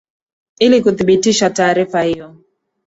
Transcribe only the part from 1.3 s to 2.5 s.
taarifa hiyo